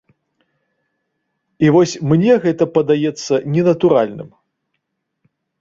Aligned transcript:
І 1.67 1.69
вось 1.75 1.93
мне 2.13 2.33
гэта 2.45 2.63
падаецца 2.79 3.33
ненатуральным. 3.57 4.29